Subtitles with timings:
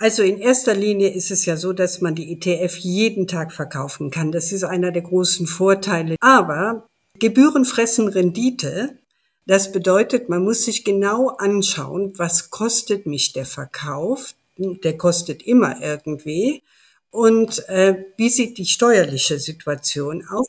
[0.00, 4.10] Also in erster Linie ist es ja so, dass man die ETF jeden Tag verkaufen
[4.10, 4.32] kann.
[4.32, 6.16] Das ist einer der großen Vorteile.
[6.20, 6.88] Aber
[7.18, 8.96] Gebühren fressen Rendite.
[9.46, 14.34] Das bedeutet, man muss sich genau anschauen, was kostet mich der Verkauf.
[14.56, 16.62] Der kostet immer irgendwie.
[17.10, 20.48] Und äh, wie sieht die steuerliche Situation aus?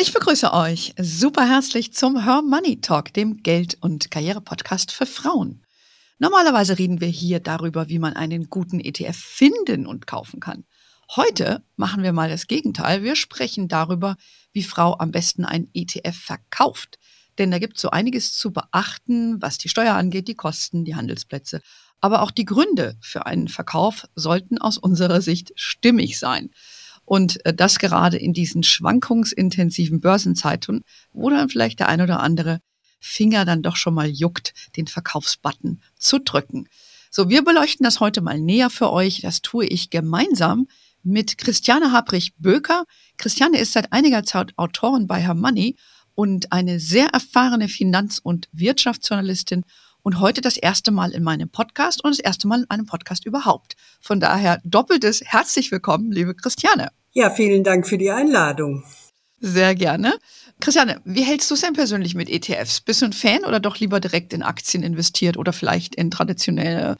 [0.00, 5.64] Ich begrüße euch super herzlich zum Her Money Talk, dem Geld- und Karriere-Podcast für Frauen.
[6.20, 10.64] Normalerweise reden wir hier darüber, wie man einen guten ETF finden und kaufen kann.
[11.16, 13.02] Heute machen wir mal das Gegenteil.
[13.02, 14.16] Wir sprechen darüber,
[14.52, 17.00] wie Frau am besten ein ETF verkauft.
[17.38, 20.94] Denn da gibt es so einiges zu beachten, was die Steuer angeht, die Kosten, die
[20.94, 21.60] Handelsplätze.
[22.00, 26.50] Aber auch die Gründe für einen Verkauf sollten aus unserer Sicht stimmig sein.
[27.08, 30.82] Und äh, das gerade in diesen schwankungsintensiven Börsenzeitungen,
[31.14, 32.60] wo dann vielleicht der ein oder andere
[33.00, 36.68] Finger dann doch schon mal juckt, den Verkaufsbutton zu drücken.
[37.10, 39.22] So, wir beleuchten das heute mal näher für euch.
[39.22, 40.66] Das tue ich gemeinsam
[41.02, 42.84] mit Christiane Habrich-Böker.
[43.16, 45.76] Christiane ist seit einiger Zeit Autorin bei Her Money
[46.14, 49.64] und eine sehr erfahrene Finanz- und Wirtschaftsjournalistin
[50.02, 53.24] und heute das erste Mal in meinem Podcast und das erste Mal in einem Podcast
[53.24, 53.76] überhaupt.
[53.98, 56.90] Von daher doppeltes herzlich willkommen, liebe Christiane.
[57.12, 58.84] Ja, vielen Dank für die Einladung.
[59.40, 60.18] Sehr gerne.
[60.60, 62.80] Christiane, wie hältst du es denn persönlich mit ETFs?
[62.80, 66.96] Bist du ein Fan oder doch lieber direkt in Aktien investiert oder vielleicht in traditionelle,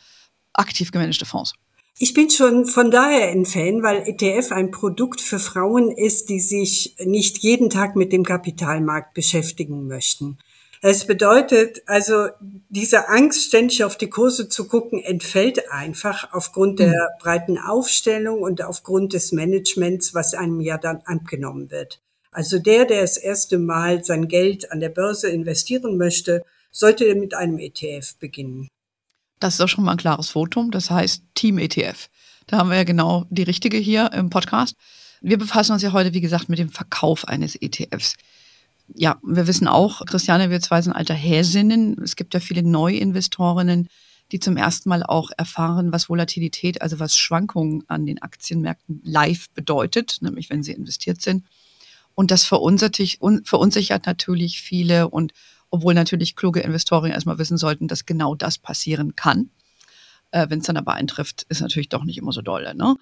[0.53, 1.55] aktiv gemanagte Fonds?
[2.00, 6.39] Ich bin schon von daher ein Fan, weil ETF ein Produkt für Frauen ist, die
[6.39, 10.39] sich nicht jeden Tag mit dem Kapitalmarkt beschäftigen möchten.
[10.81, 12.29] Es bedeutet also,
[12.69, 17.23] diese Angst, ständig auf die Kurse zu gucken, entfällt einfach aufgrund der mhm.
[17.23, 22.01] breiten Aufstellung und aufgrund des Managements, was einem ja dann abgenommen wird.
[22.31, 27.34] Also der, der das erste Mal sein Geld an der Börse investieren möchte, sollte mit
[27.34, 28.69] einem ETF beginnen.
[29.41, 30.71] Das ist doch schon mal ein klares Votum.
[30.71, 32.09] Das heißt Team ETF.
[32.47, 34.75] Da haben wir ja genau die richtige hier im Podcast.
[35.21, 38.15] Wir befassen uns ja heute, wie gesagt, mit dem Verkauf eines ETFs
[38.94, 42.00] ja, wir wissen auch, Christiane wird zwar ein alter Häsinnen.
[42.03, 43.88] Es gibt ja viele Neuinvestorinnen,
[44.32, 49.50] die zum ersten Mal auch erfahren, was Volatilität, also was Schwankungen an den Aktienmärkten live
[49.50, 51.47] bedeutet, nämlich wenn sie investiert sind.
[52.15, 55.32] Und das verunsichert, verunsichert natürlich viele und
[55.71, 59.50] obwohl natürlich kluge Investoren erstmal wissen sollten, dass genau das passieren kann.
[60.31, 62.75] Äh, wenn es dann aber eintrifft, ist natürlich doch nicht immer so dolle.
[62.75, 62.97] Ne?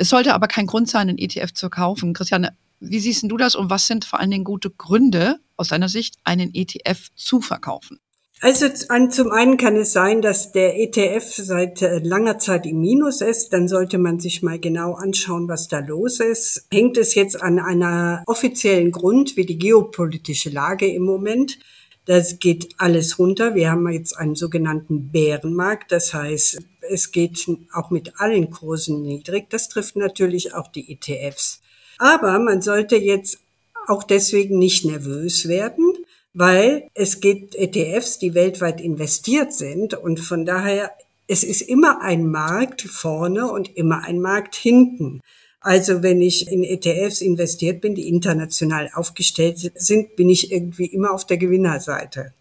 [0.00, 2.14] Es sollte aber kein Grund sein, einen ETF zu kaufen.
[2.14, 5.90] Christiane, wie siehst du das und was sind vor allen Dingen gute Gründe aus deiner
[5.90, 8.00] Sicht, einen ETF zu verkaufen?
[8.40, 8.66] Also
[9.10, 13.52] zum einen kann es sein, dass der ETF seit äh, langer Zeit im Minus ist.
[13.52, 16.66] Dann sollte man sich mal genau anschauen, was da los ist.
[16.72, 21.58] Hängt es jetzt an einer offiziellen Grund wie die geopolitische Lage im Moment?
[22.06, 23.54] Das geht alles runter.
[23.54, 25.92] Wir haben jetzt einen sogenannten Bärenmarkt.
[25.92, 26.58] Das heißt,
[26.90, 29.48] es geht auch mit allen Kursen niedrig.
[29.50, 31.60] Das trifft natürlich auch die ETFs.
[31.98, 33.38] Aber man sollte jetzt
[33.86, 35.94] auch deswegen nicht nervös werden,
[36.32, 40.92] weil es gibt ETFs, die weltweit investiert sind und von daher,
[41.26, 45.20] es ist immer ein Markt vorne und immer ein Markt hinten.
[45.60, 51.12] Also wenn ich in ETFs investiert bin, die international aufgestellt sind, bin ich irgendwie immer
[51.12, 52.32] auf der Gewinnerseite.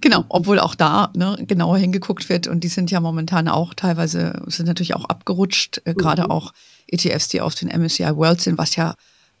[0.00, 4.42] Genau, obwohl auch da ne, genauer hingeguckt wird und die sind ja momentan auch teilweise,
[4.46, 6.30] sind natürlich auch abgerutscht, äh, gerade mhm.
[6.30, 6.52] auch
[6.86, 8.94] ETFs, die auf den MSCI World sind, was ja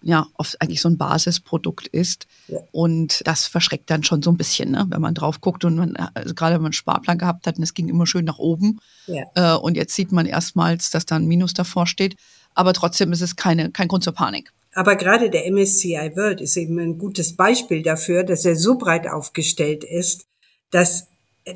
[0.04, 2.26] ja oft eigentlich so ein Basisprodukt ist.
[2.48, 2.58] Ja.
[2.72, 4.86] Und das verschreckt dann schon so ein bisschen, ne?
[4.88, 7.62] wenn man drauf guckt und man, also gerade wenn man einen Sparplan gehabt hat und
[7.62, 8.80] es ging immer schön nach oben.
[9.06, 9.24] Ja.
[9.34, 12.16] Äh, und jetzt sieht man erstmals, dass da ein Minus davor steht.
[12.54, 14.52] Aber trotzdem ist es keine, kein Grund zur Panik.
[14.74, 19.08] Aber gerade der MSCI World ist eben ein gutes Beispiel dafür, dass er so breit
[19.08, 20.26] aufgestellt ist,
[20.70, 21.06] dass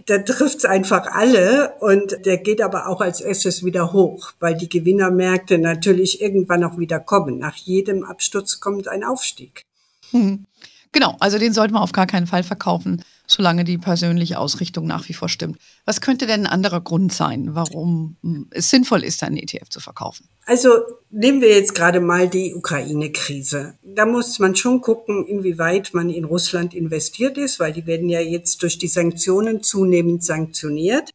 [0.06, 4.68] da trifft's einfach alle und der geht aber auch als erstes wieder hoch, weil die
[4.68, 7.38] Gewinnermärkte natürlich irgendwann auch wieder kommen.
[7.38, 9.62] Nach jedem Absturz kommt ein Aufstieg.
[10.10, 10.44] Hm.
[10.92, 15.08] Genau, also den sollte man auf gar keinen Fall verkaufen, solange die persönliche Ausrichtung nach
[15.08, 15.58] wie vor stimmt.
[15.84, 18.16] Was könnte denn ein anderer Grund sein, warum
[18.50, 20.28] es sinnvoll ist, einen ETF zu verkaufen?
[20.46, 20.70] Also
[21.10, 23.74] nehmen wir jetzt gerade mal die Ukraine-Krise.
[23.82, 28.20] Da muss man schon gucken, inwieweit man in Russland investiert ist, weil die werden ja
[28.20, 31.10] jetzt durch die Sanktionen zunehmend sanktioniert.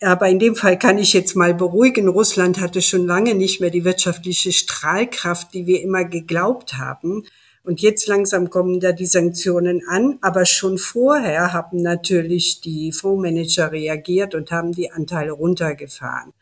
[0.00, 2.08] Aber in dem Fall kann ich jetzt mal beruhigen.
[2.08, 7.24] Russland hatte schon lange nicht mehr die wirtschaftliche Strahlkraft, die wir immer geglaubt haben.
[7.68, 13.72] Und jetzt langsam kommen da die Sanktionen an, aber schon vorher haben natürlich die Fondsmanager
[13.72, 16.32] reagiert und haben die Anteile runtergefahren.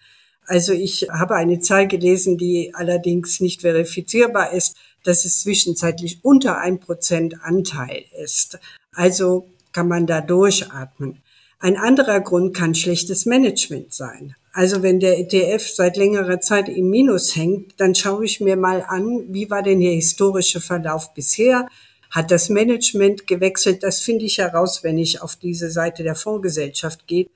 [0.46, 4.76] Also ich habe eine Zahl gelesen, die allerdings nicht verifizierbar ist.
[5.02, 8.60] dass es zwischenzeitlich unter ein Prozent Anteil ist.
[8.92, 11.22] Also kann man da durchatmen.
[11.58, 14.36] Ein anderer Grund kann schlechtes Management sein.
[14.56, 18.82] Also wenn der ETF seit längerer Zeit im Minus hängt, dann schaue ich mir mal
[18.88, 21.68] an, wie war denn der historische Verlauf bisher?
[22.10, 23.82] Hat das Management gewechselt?
[23.82, 27.26] Das finde ich heraus, wenn ich auf diese Seite der Fondsgesellschaft gehe.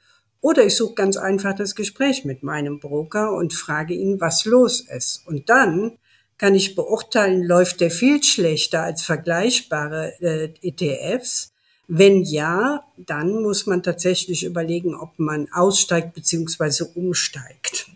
[0.41, 4.81] Oder ich suche ganz einfach das Gespräch mit meinem Broker und frage ihn, was los
[4.81, 5.23] ist.
[5.27, 5.99] Und dann
[6.39, 11.50] kann ich beurteilen, läuft der viel schlechter als vergleichbare äh, ETFs.
[11.93, 16.85] Wenn ja, dann muss man tatsächlich überlegen, ob man aussteigt bzw.
[16.95, 17.89] umsteigt.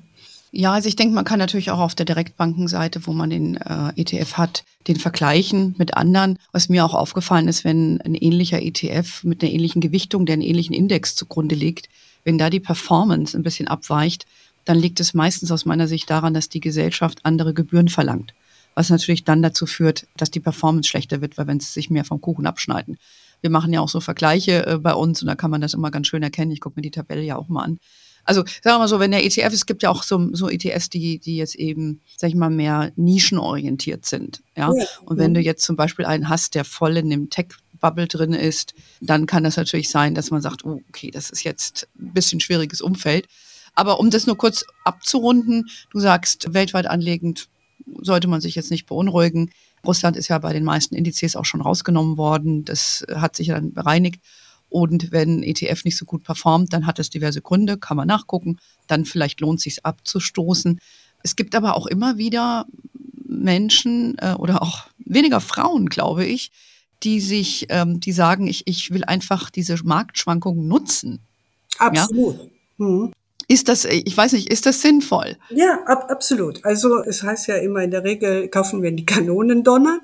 [0.50, 3.92] Ja, also ich denke, man kann natürlich auch auf der Direktbankenseite, wo man den äh,
[3.94, 6.40] ETF hat, den vergleichen mit anderen.
[6.50, 10.42] Was mir auch aufgefallen ist, wenn ein ähnlicher ETF mit einer ähnlichen Gewichtung, der einen
[10.42, 11.88] ähnlichen Index zugrunde liegt,
[12.24, 14.26] wenn da die Performance ein bisschen abweicht,
[14.64, 18.34] dann liegt es meistens aus meiner Sicht daran, dass die Gesellschaft andere Gebühren verlangt.
[18.74, 22.04] Was natürlich dann dazu führt, dass die Performance schlechter wird, weil wenn sie sich mehr
[22.04, 22.98] vom Kuchen abschneiden.
[23.44, 25.90] Wir machen ja auch so Vergleiche äh, bei uns und da kann man das immer
[25.90, 26.50] ganz schön erkennen.
[26.50, 27.78] Ich gucke mir die Tabelle ja auch mal an.
[28.24, 30.88] Also sagen wir mal so, wenn der ETF, es gibt ja auch so, so ETFs,
[30.88, 34.42] die, die jetzt eben, sag ich mal, mehr nischenorientiert sind.
[34.56, 34.72] Ja?
[34.74, 34.86] ja.
[35.04, 38.72] Und wenn du jetzt zum Beispiel einen hast, der voll in dem Tech-Bubble drin ist,
[39.02, 42.40] dann kann das natürlich sein, dass man sagt, oh, okay, das ist jetzt ein bisschen
[42.40, 43.26] schwieriges Umfeld.
[43.74, 47.50] Aber um das nur kurz abzurunden, du sagst, weltweit anlegend
[48.00, 49.50] sollte man sich jetzt nicht beunruhigen.
[49.86, 52.64] Russland ist ja bei den meisten Indizes auch schon rausgenommen worden.
[52.64, 54.20] Das hat sich dann bereinigt.
[54.68, 58.58] Und wenn ETF nicht so gut performt, dann hat es diverse Gründe, kann man nachgucken.
[58.88, 60.80] Dann vielleicht lohnt es sich abzustoßen.
[61.22, 62.66] Es gibt aber auch immer wieder
[63.24, 66.50] Menschen äh, oder auch weniger Frauen, glaube ich,
[67.02, 71.20] die sich, ähm, die sagen, ich, ich will einfach diese Marktschwankungen nutzen.
[71.78, 72.38] Absolut.
[72.78, 72.84] Ja?
[72.84, 73.12] Mhm.
[73.48, 75.36] Ist das, ich weiß nicht, ist das sinnvoll?
[75.50, 76.64] Ja, ab, absolut.
[76.64, 80.00] Also es heißt ja immer in der Regel, kaufen wir die Kanonen donnern.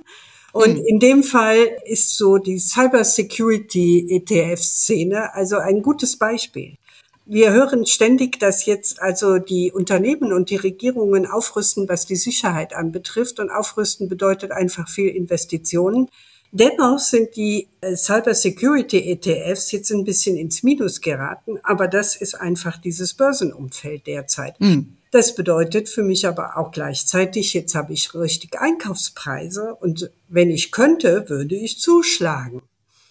[0.53, 0.85] Und mhm.
[0.85, 6.77] in dem Fall ist so die Cyber Security ETF-Szene also ein gutes Beispiel.
[7.25, 12.75] Wir hören ständig, dass jetzt also die Unternehmen und die Regierungen aufrüsten, was die Sicherheit
[12.75, 13.39] anbetrifft.
[13.39, 16.09] Und aufrüsten bedeutet einfach viel Investitionen.
[16.52, 22.17] Dennoch sind die äh, Cyber Security ETFs jetzt ein bisschen ins Minus geraten, aber das
[22.17, 24.61] ist einfach dieses Börsenumfeld derzeit.
[24.61, 24.97] Mhm.
[25.12, 30.70] Das bedeutet für mich aber auch gleichzeitig, jetzt habe ich richtig Einkaufspreise und wenn ich
[30.70, 32.62] könnte, würde ich zuschlagen.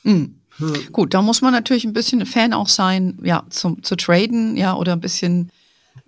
[0.03, 0.35] Mhm.
[0.59, 0.92] Hm.
[0.92, 4.75] Gut, da muss man natürlich ein bisschen Fan auch sein, ja, zum, zu traden, ja,
[4.75, 5.51] oder ein bisschen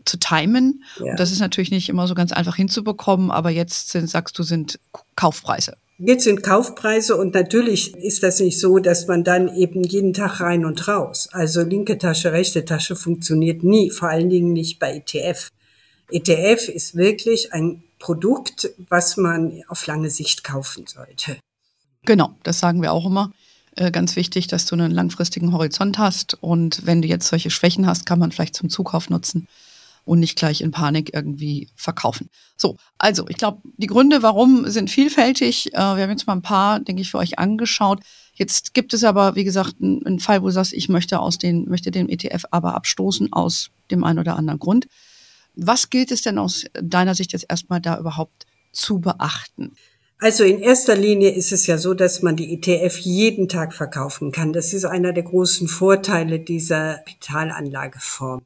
[0.06, 0.84] zu timen.
[1.00, 1.16] Ja.
[1.16, 4.80] das ist natürlich nicht immer so ganz einfach hinzubekommen, aber jetzt sind, sagst du, sind
[5.16, 5.78] Kaufpreise.
[6.04, 10.40] Jetzt sind Kaufpreise und natürlich ist das nicht so, dass man dann eben jeden Tag
[10.40, 11.30] rein und raus.
[11.32, 15.50] Also linke Tasche, rechte Tasche funktioniert nie, vor allen Dingen nicht bei ETF.
[16.10, 21.38] ETF ist wirklich ein Produkt, was man auf lange Sicht kaufen sollte.
[22.04, 23.32] Genau, das sagen wir auch immer.
[23.76, 27.86] Äh, ganz wichtig, dass du einen langfristigen Horizont hast und wenn du jetzt solche Schwächen
[27.86, 29.48] hast, kann man vielleicht zum Zukauf nutzen
[30.06, 32.30] und nicht gleich in Panik irgendwie verkaufen.
[32.58, 35.74] So, also ich glaube, die Gründe, warum, sind vielfältig.
[35.74, 38.00] Äh, wir haben jetzt mal ein paar, denke ich, für euch angeschaut.
[38.34, 41.70] Jetzt gibt es aber, wie gesagt, einen, Fall, wo du sagst, ich möchte aus den,
[41.70, 44.88] möchte den ETF aber abstoßen aus dem einen oder anderen Grund.
[45.56, 49.74] Was gilt es denn aus deiner Sicht jetzt erstmal da überhaupt zu beachten?
[50.20, 54.32] Also in erster Linie ist es ja so, dass man die ETF jeden Tag verkaufen
[54.32, 54.54] kann.
[54.54, 58.44] Das ist einer der großen Vorteile dieser Kapitalanlageform.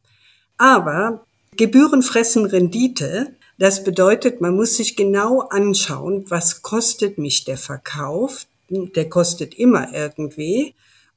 [0.57, 1.25] Aber
[1.57, 3.35] Gebühren fressen Rendite.
[3.57, 8.47] Das bedeutet, man muss sich genau anschauen, was kostet mich der Verkauf.
[8.69, 10.73] Der kostet immer irgendwie.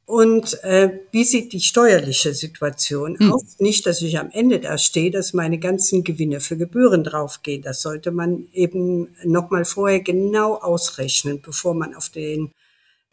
[0.08, 3.32] Und äh, wie sieht die steuerliche Situation hm.
[3.32, 3.56] aus?
[3.58, 7.60] Nicht, dass ich am Ende da stehe, dass meine ganzen Gewinne für Gebühren draufgehen.
[7.60, 12.52] Das sollte man eben nochmal vorher genau ausrechnen, bevor man auf den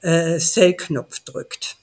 [0.02, 1.76] äh, Sell-Knopf drückt.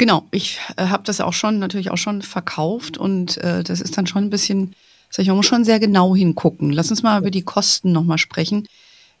[0.00, 3.98] Genau, ich äh, habe das auch schon natürlich auch schon verkauft und äh, das ist
[3.98, 4.74] dann schon ein bisschen,
[5.10, 6.72] sag ich, man muss schon sehr genau hingucken.
[6.72, 8.66] Lass uns mal über die Kosten nochmal sprechen.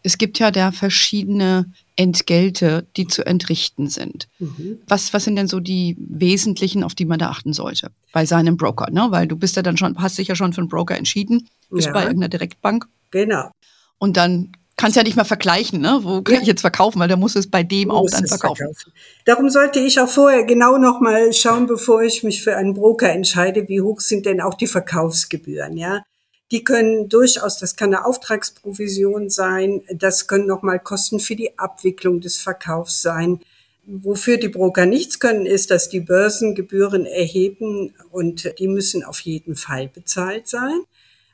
[0.02, 4.26] Es gibt ja da verschiedene Entgelte, die zu entrichten sind.
[4.38, 4.78] Mhm.
[4.88, 8.56] Was, was sind denn so die wesentlichen, auf die man da achten sollte bei seinem
[8.56, 8.90] Broker?
[8.90, 9.08] Ne?
[9.10, 11.88] Weil du bist ja dann schon, hast dich ja schon für einen Broker entschieden, bist
[11.88, 11.92] ja.
[11.92, 12.86] bei irgendeiner Direktbank.
[13.10, 13.50] Genau.
[13.98, 16.00] Und dann kannst ja nicht mal vergleichen, ne?
[16.02, 16.40] Wo kann ja.
[16.40, 18.56] ich jetzt verkaufen, weil der muss es bei dem auch dann verkaufen.
[18.56, 18.92] verkaufen.
[19.26, 23.10] Darum sollte ich auch vorher genau noch mal schauen, bevor ich mich für einen Broker
[23.10, 26.02] entscheide, wie hoch sind denn auch die Verkaufsgebühren, ja?
[26.50, 32.20] Die können durchaus, das kann eine Auftragsprovision sein, das können nochmal Kosten für die Abwicklung
[32.20, 33.40] des Verkaufs sein.
[33.84, 39.56] Wofür die Broker nichts können, ist, dass die Börsengebühren erheben und die müssen auf jeden
[39.56, 40.80] Fall bezahlt sein.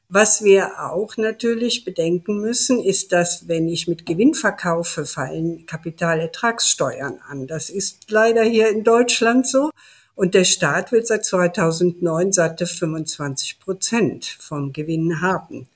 [0.09, 7.19] Was wir auch natürlich bedenken müssen, ist, dass wenn ich mit Gewinn verkaufe, fallen Kapitalertragssteuern
[7.29, 7.49] an.
[7.49, 9.71] Das ist leider hier in Deutschland so.
[10.15, 15.69] Und der Staat will seit 2009 satte 25 Prozent vom Gewinn haben.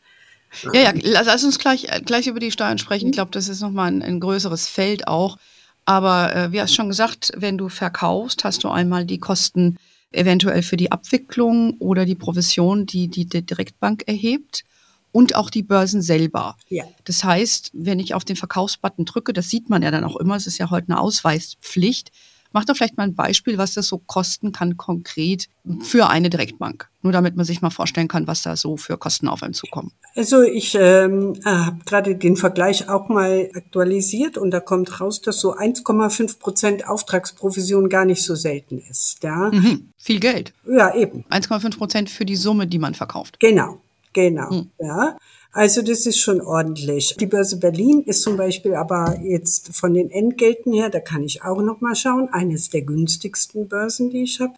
[0.72, 3.08] Ja, ja, lass uns gleich, gleich über die Steuern sprechen.
[3.08, 5.38] Ich glaube, das ist nochmal ein, ein größeres Feld auch.
[5.84, 9.76] Aber äh, wie hast schon gesagt, wenn du verkaufst, hast du einmal die Kosten
[10.12, 14.64] eventuell für die Abwicklung oder die Provision, die die, Direktbank erhebt
[15.12, 16.56] und auch die Börsen selber.
[16.68, 16.84] Ja.
[17.04, 20.36] Das heißt, wenn ich auf den Verkaufsbutton drücke, das sieht man ja dann auch immer,
[20.36, 22.12] es ist ja heute eine Ausweispflicht,
[22.52, 25.48] Mach doch vielleicht mal ein Beispiel, was das so kosten kann konkret
[25.82, 26.88] für eine Direktbank.
[27.02, 29.92] Nur damit man sich mal vorstellen kann, was da so für Kosten auf einem zukommen.
[30.16, 35.20] Also ich ähm, äh, habe gerade den Vergleich auch mal aktualisiert und da kommt raus,
[35.20, 39.22] dass so 1,5 Prozent Auftragsprovision gar nicht so selten ist.
[39.22, 39.50] Ja?
[39.52, 39.92] Mhm.
[39.96, 40.52] Viel Geld.
[40.66, 41.24] Ja, eben.
[41.30, 43.38] 1,5 Prozent für die Summe, die man verkauft.
[43.40, 43.80] Genau,
[44.12, 44.50] genau.
[44.50, 44.70] Mhm.
[44.78, 45.16] Ja.
[45.52, 47.16] Also das ist schon ordentlich.
[47.18, 51.42] Die Börse Berlin ist zum Beispiel aber jetzt von den Entgelten her, da kann ich
[51.42, 54.54] auch noch mal schauen, eines der günstigsten Börsen, die ich habe.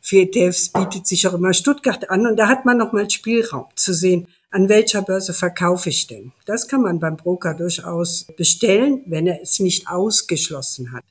[0.00, 3.66] Für ETFs bietet sich auch immer Stuttgart an und da hat man noch mal Spielraum
[3.74, 6.32] zu sehen, an welcher Börse verkaufe ich denn.
[6.46, 11.04] Das kann man beim Broker durchaus bestellen, wenn er es nicht ausgeschlossen hat.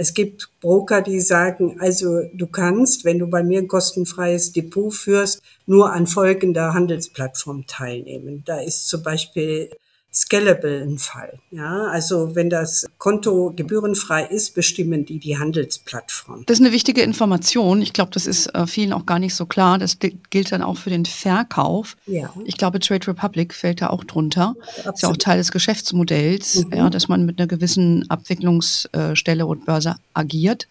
[0.00, 4.94] Es gibt Broker, die sagen, also du kannst, wenn du bei mir ein kostenfreies Depot
[4.94, 8.42] führst, nur an folgender Handelsplattform teilnehmen.
[8.46, 9.68] Da ist zum Beispiel
[10.12, 11.38] Scalable ein Fall.
[11.52, 16.42] Ja, also wenn das Konto gebührenfrei ist, bestimmen die die Handelsplattform.
[16.46, 17.80] Das ist eine wichtige Information.
[17.80, 19.78] Ich glaube, das ist äh, vielen auch gar nicht so klar.
[19.78, 19.98] Das
[20.30, 21.96] gilt dann auch für den Verkauf.
[22.06, 22.34] Ja.
[22.44, 24.56] Ich glaube, Trade Republic fällt da auch drunter.
[24.84, 26.72] Ja, ist ja auch Teil des Geschäftsmodells, mhm.
[26.74, 30.66] ja, dass man mit einer gewissen Abwicklungsstelle und Börse agiert.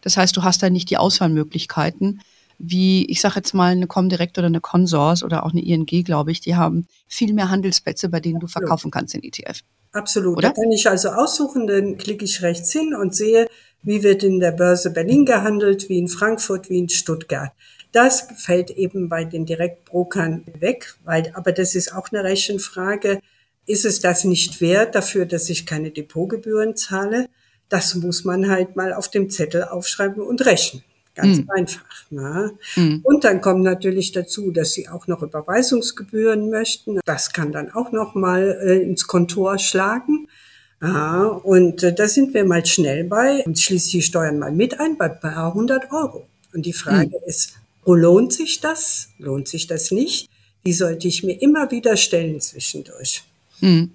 [0.00, 2.22] Das heißt, du hast da nicht die Auswahlmöglichkeiten
[2.58, 6.32] wie, ich sage jetzt mal, eine Comdirect oder eine Consors oder auch eine ING, glaube
[6.32, 9.60] ich, die haben viel mehr Handelsplätze, bei denen du verkaufen kannst in ETF.
[9.92, 10.38] Absolut.
[10.38, 10.48] Oder?
[10.48, 13.46] Da kann ich also aussuchen, dann klicke ich rechts hin und sehe,
[13.82, 17.52] wie wird in der Börse Berlin gehandelt, wie in Frankfurt, wie in Stuttgart.
[17.92, 23.20] Das fällt eben bei den Direktbrokern weg, weil, aber das ist auch eine Rechenfrage.
[23.66, 27.28] Ist es das nicht wert dafür, dass ich keine Depotgebühren zahle?
[27.68, 30.82] Das muss man halt mal auf dem Zettel aufschreiben und rechnen.
[31.18, 31.50] Ganz mhm.
[31.50, 32.10] einfach.
[32.10, 32.52] Ne?
[32.76, 33.00] Mhm.
[33.02, 37.00] Und dann kommt natürlich dazu, dass sie auch noch Überweisungsgebühren möchten.
[37.04, 40.28] Das kann dann auch noch mal äh, ins Kontor schlagen.
[40.80, 44.78] Ja, und äh, da sind wir mal schnell bei und schließe die Steuern mal mit
[44.78, 46.28] ein bei, bei 100 Euro.
[46.54, 47.26] Und die Frage mhm.
[47.26, 49.08] ist, wo lohnt sich das?
[49.18, 50.30] Lohnt sich das nicht?
[50.64, 53.24] Die sollte ich mir immer wieder stellen zwischendurch.
[53.60, 53.90] Mhm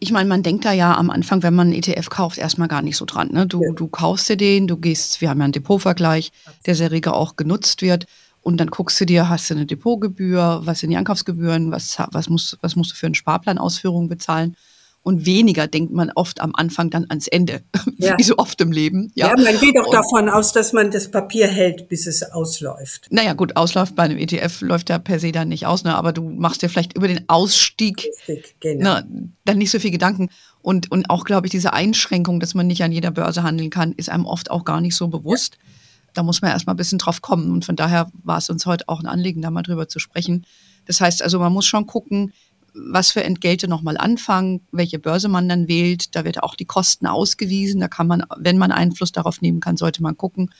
[0.00, 2.80] ich meine, man denkt da ja am Anfang, wenn man einen ETF kauft, erstmal gar
[2.80, 3.28] nicht so dran.
[3.32, 3.46] Ne?
[3.46, 3.72] Du, ja.
[3.72, 6.32] du kaufst dir den, du gehst, wir haben ja einen Depotvergleich,
[6.64, 8.06] der sehr rege auch genutzt wird.
[8.40, 12.30] Und dann guckst du dir, hast du eine Depotgebühr, was sind die Ankaufsgebühren, was, was,
[12.30, 14.56] musst, was musst du für eine Sparplanausführung bezahlen?
[15.02, 17.62] Und weniger denkt man oft am Anfang dann ans Ende,
[17.96, 18.18] ja.
[18.18, 19.10] wie so oft im Leben.
[19.14, 23.06] Ja, ja man geht doch davon aus, dass man das Papier hält, bis es ausläuft.
[23.10, 25.94] Naja, gut, Auslauf bei einem ETF läuft ja per se dann nicht aus, ne?
[25.94, 28.94] aber du machst dir vielleicht über den Ausstieg Richtig, genau.
[29.00, 30.28] ne, dann nicht so viel Gedanken.
[30.62, 33.92] Und, und auch, glaube ich, diese Einschränkung, dass man nicht an jeder Börse handeln kann,
[33.92, 35.56] ist einem oft auch gar nicht so bewusst.
[35.58, 35.70] Ja.
[36.12, 37.50] Da muss man erstmal ein bisschen drauf kommen.
[37.50, 40.44] Und von daher war es uns heute auch ein Anliegen, da mal drüber zu sprechen.
[40.84, 42.32] Das heißt also, man muss schon gucken,
[42.74, 46.14] was für Entgelte nochmal anfangen, welche Börse man dann wählt.
[46.14, 47.80] Da wird auch die Kosten ausgewiesen.
[47.80, 50.50] Da kann man, wenn man Einfluss darauf nehmen kann, sollte man gucken.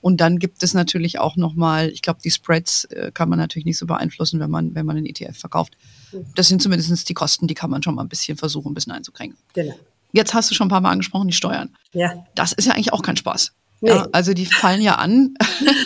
[0.00, 3.64] Und dann gibt es natürlich auch nochmal, ich glaube, die Spreads äh, kann man natürlich
[3.64, 5.78] nicht so beeinflussen, wenn man, wenn man einen ETF verkauft.
[6.34, 8.92] Das sind zumindest die Kosten, die kann man schon mal ein bisschen versuchen, ein bisschen
[8.92, 9.34] einzukriegen.
[9.54, 9.74] Genau.
[10.12, 11.74] Jetzt hast du schon ein paar Mal angesprochen, die Steuern.
[11.92, 12.24] Ja.
[12.34, 13.52] Das ist ja eigentlich auch kein Spaß.
[13.80, 13.90] Nee.
[13.90, 15.34] Ja, also die fallen ja an,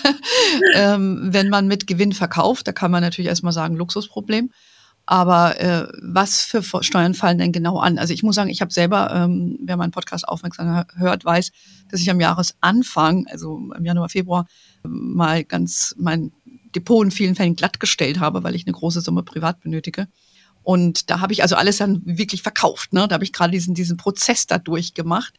[0.75, 2.66] ähm, wenn man mit Gewinn verkauft.
[2.66, 4.50] Da kann man natürlich erstmal sagen, Luxusproblem.
[5.10, 7.96] Aber äh, was für Steuern fallen denn genau an?
[7.96, 11.50] Also ich muss sagen, ich habe selber, ähm, wer meinen Podcast aufmerksam hört, weiß,
[11.90, 14.46] dass ich am Jahresanfang, also im Januar, Februar,
[14.82, 16.30] mal ganz mein
[16.74, 20.08] Depot in vielen Fällen glattgestellt habe, weil ich eine große Summe privat benötige.
[20.62, 22.92] Und da habe ich also alles dann wirklich verkauft.
[22.92, 23.08] Ne?
[23.08, 25.32] Da habe ich gerade diesen, diesen Prozess da durchgemacht.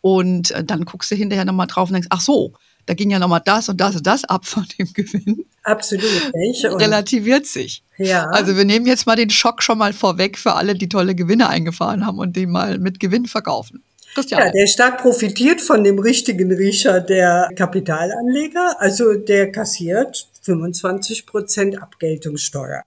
[0.00, 2.52] Und äh, dann guckst du hinterher nochmal drauf und denkst, ach so,
[2.88, 5.44] da ging ja nochmal das und das und das ab von dem Gewinn.
[5.62, 6.64] Absolut nicht.
[6.72, 7.82] Und relativiert sich.
[7.98, 8.24] Ja.
[8.30, 11.50] Also wir nehmen jetzt mal den Schock schon mal vorweg für alle, die tolle Gewinne
[11.50, 13.82] eingefahren haben und die mal mit Gewinn verkaufen.
[14.14, 14.40] Christian.
[14.40, 18.76] Ja, der Staat profitiert von dem richtigen Riecher der Kapitalanleger.
[18.78, 22.84] Also der kassiert 25 Prozent Abgeltungssteuer.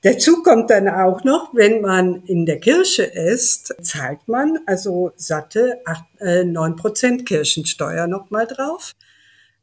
[0.00, 5.82] Dazu kommt dann auch noch, wenn man in der Kirche ist, zahlt man also satte
[5.84, 8.94] 8, äh, 9 Prozent Kirchensteuer nochmal drauf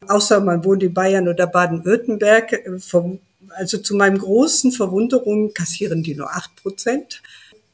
[0.07, 6.15] außer man wohnt in Bayern oder Baden-Württemberg, vom Also zu meinem großen Verwunderung kassieren die
[6.15, 7.21] nur acht Prozent.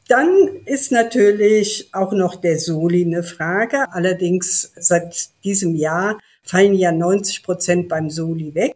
[0.08, 0.30] Dann
[0.66, 3.92] ist natürlich auch noch der Soli eine Frage.
[3.92, 8.76] Allerdings seit diesem Jahr fallen ja 90 Prozent beim Soli weg,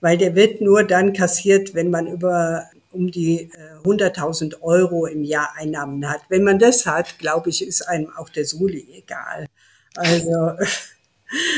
[0.00, 3.50] weil der wird nur dann kassiert, wenn man über um die
[3.84, 6.20] 100.000 äh, Euro im Jahr Einnahmen hat.
[6.28, 9.46] Wenn man das hat, glaube ich, ist einem auch der Soli egal.
[9.96, 10.66] Also, äh,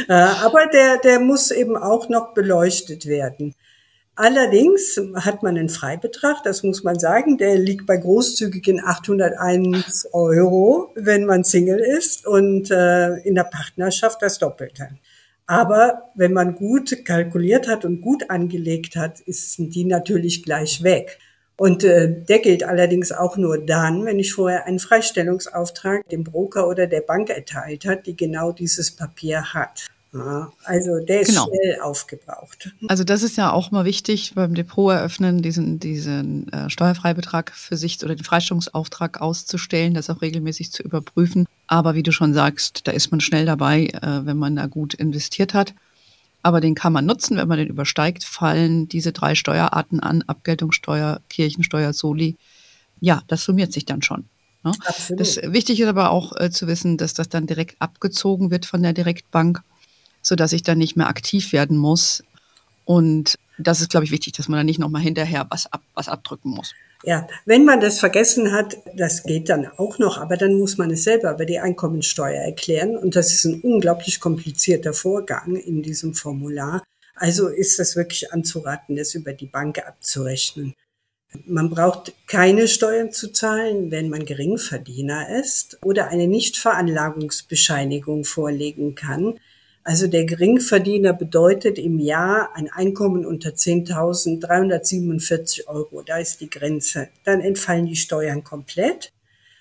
[0.08, 3.54] aber der, der muss eben auch noch beleuchtet werden.
[4.16, 10.92] Allerdings hat man einen Freibetrag, das muss man sagen, der liegt bei großzügigen 801 Euro,
[10.94, 14.90] wenn man Single ist und äh, in der Partnerschaft das Doppelte.
[15.46, 21.18] Aber wenn man gut kalkuliert hat und gut angelegt hat, sind die natürlich gleich weg.
[21.60, 26.66] Und äh, der gilt allerdings auch nur dann, wenn ich vorher einen Freistellungsauftrag dem Broker
[26.66, 29.86] oder der Bank erteilt hat, die genau dieses Papier hat.
[30.14, 31.48] Ja, also der ist genau.
[31.48, 32.74] schnell aufgebraucht.
[32.88, 37.76] Also das ist ja auch mal wichtig beim Depot eröffnen, diesen, diesen äh, Steuerfreibetrag für
[37.76, 41.46] sich oder den Freistellungsauftrag auszustellen, das auch regelmäßig zu überprüfen.
[41.66, 44.94] Aber wie du schon sagst, da ist man schnell dabei, äh, wenn man da gut
[44.94, 45.74] investiert hat.
[46.42, 51.20] Aber den kann man nutzen, wenn man den übersteigt, fallen diese drei Steuerarten an, Abgeltungssteuer,
[51.28, 52.36] Kirchensteuer, Soli.
[53.00, 54.24] Ja, das summiert sich dann schon.
[54.62, 54.72] Ne?
[55.16, 58.82] Das, wichtig ist aber auch äh, zu wissen, dass das dann direkt abgezogen wird von
[58.82, 59.62] der Direktbank
[60.22, 62.22] so dass ich dann nicht mehr aktiv werden muss.
[62.84, 66.08] Und das ist, glaube ich, wichtig, dass man dann nicht nochmal hinterher was, ab, was
[66.08, 66.74] abdrücken muss.
[67.02, 70.90] Ja, wenn man das vergessen hat, das geht dann auch noch, aber dann muss man
[70.90, 72.96] es selber über die Einkommensteuer erklären.
[72.96, 76.82] Und das ist ein unglaublich komplizierter Vorgang in diesem Formular.
[77.14, 80.74] Also ist das wirklich anzuraten, das über die Bank abzurechnen.
[81.46, 89.38] Man braucht keine Steuern zu zahlen, wenn man Geringverdiener ist oder eine Nichtveranlagungsbescheinigung vorlegen kann.
[89.82, 96.02] Also der Geringverdiener bedeutet im Jahr ein Einkommen unter 10.347 Euro.
[96.02, 97.08] Da ist die Grenze.
[97.24, 99.10] Dann entfallen die Steuern komplett.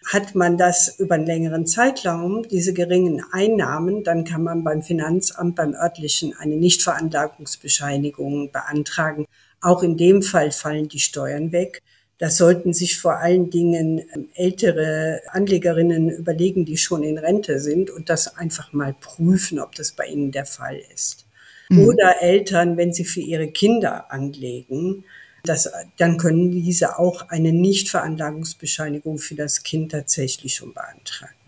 [0.06, 5.56] Hat man das über einen längeren Zeitraum, diese geringen Einnahmen, dann kann man beim Finanzamt,
[5.56, 9.26] beim örtlichen eine Nichtveranlagungsbescheinigung beantragen.
[9.62, 11.82] Auch in dem Fall fallen die Steuern weg.
[12.20, 17.90] Das sollten sich vor allen Dingen ähm, ältere Anlegerinnen überlegen, die schon in Rente sind
[17.90, 21.26] und das einfach mal prüfen, ob das bei ihnen der Fall ist.
[21.70, 21.88] Mhm.
[21.88, 25.06] Oder Eltern, wenn sie für ihre Kinder anlegen,
[25.44, 31.39] das, dann können diese auch eine Nichtveranlagungsbescheinigung für das Kind tatsächlich schon beantragen.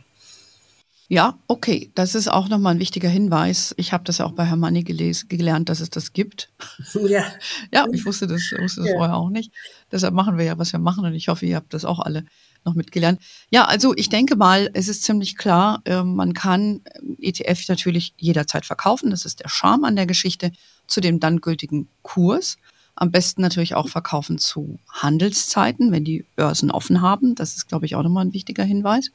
[1.12, 1.92] Ja, okay.
[1.94, 3.74] Das ist auch nochmal ein wichtiger Hinweis.
[3.76, 6.50] Ich habe das ja auch bei Herrn Manni gelernt, dass es das gibt.
[6.94, 7.26] Ja.
[7.74, 8.96] ja, ich wusste das, wusste das ja.
[8.96, 9.52] vorher auch nicht.
[9.92, 12.24] Deshalb machen wir ja, was wir machen und ich hoffe, ihr habt das auch alle
[12.64, 13.20] noch mitgelernt.
[13.50, 16.80] Ja, also ich denke mal, es ist ziemlich klar, äh, man kann
[17.20, 19.10] ETF natürlich jederzeit verkaufen.
[19.10, 20.54] Das ist der Charme an der Geschichte
[20.88, 22.58] zu dem dann gültigen Kurs.
[22.96, 27.36] Am besten natürlich auch verkaufen zu Handelszeiten, wenn die Börsen offen haben.
[27.36, 29.12] Das ist, glaube ich, auch nochmal ein wichtiger Hinweis.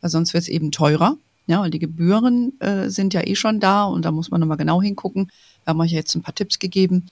[0.00, 1.16] Weil sonst wird es eben teurer.
[1.48, 4.58] Ja, weil die Gebühren äh, sind ja eh schon da und da muss man nochmal
[4.58, 5.32] genau hingucken.
[5.64, 7.06] Da haben wir jetzt ein paar Tipps gegeben.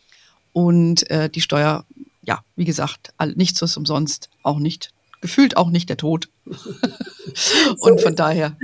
[0.53, 1.87] Und äh, die Steuer,
[2.23, 6.29] ja, wie gesagt, nichts ist umsonst, auch nicht, gefühlt auch nicht der Tod.
[7.79, 8.59] und von daher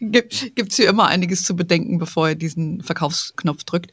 [0.00, 3.92] gibt es hier immer einiges zu bedenken, bevor ihr diesen Verkaufsknopf drückt.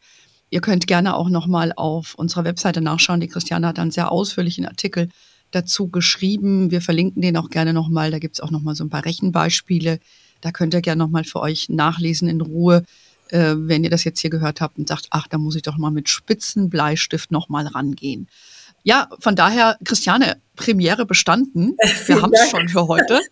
[0.50, 3.20] Ihr könnt gerne auch nochmal auf unserer Webseite nachschauen.
[3.20, 5.10] Die Christiane hat dann sehr ausführlichen Artikel
[5.52, 6.72] dazu geschrieben.
[6.72, 8.10] Wir verlinken den auch gerne nochmal.
[8.12, 10.00] Da gibt es auch nochmal so ein paar Rechenbeispiele
[10.42, 12.84] da könnt ihr gerne nochmal für euch nachlesen in Ruhe,
[13.30, 15.78] äh, wenn ihr das jetzt hier gehört habt und sagt, ach, da muss ich doch
[15.78, 18.28] mal mit Spitzenbleistift nochmal rangehen.
[18.84, 21.76] Ja, von daher, Christiane, Premiere bestanden.
[22.06, 23.20] Wir haben es schon für heute.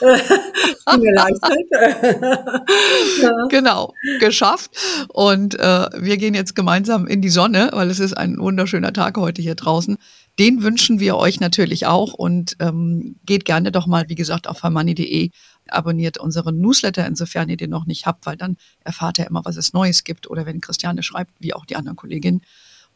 [3.48, 4.70] genau, geschafft.
[5.08, 9.16] Und äh, wir gehen jetzt gemeinsam in die Sonne, weil es ist ein wunderschöner Tag
[9.16, 9.96] heute hier draußen.
[10.38, 14.62] Den wünschen wir euch natürlich auch und ähm, geht gerne doch mal, wie gesagt, auf
[14.62, 15.30] hermanni.de
[15.68, 19.56] abonniert unseren Newsletter, insofern ihr den noch nicht habt, weil dann erfahrt ihr immer, was
[19.56, 22.42] es Neues gibt oder wenn Christiane schreibt, wie auch die anderen Kolleginnen.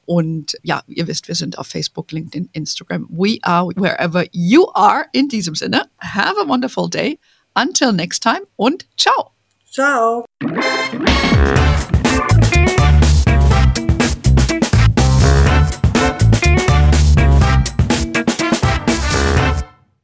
[0.06, 3.06] Und ja, ihr wisst, wir sind auf Facebook, LinkedIn, Instagram.
[3.10, 5.04] We are wherever you are.
[5.12, 7.18] In diesem Sinne, have a wonderful day.
[7.54, 9.32] Until next time und ciao.
[9.70, 10.24] Ciao.